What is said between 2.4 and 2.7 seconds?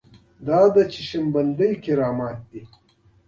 دي.